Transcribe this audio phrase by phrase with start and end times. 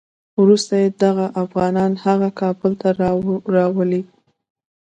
[0.41, 2.87] وروسته دغه افغانان هغه کابل ته
[3.55, 4.01] راولي.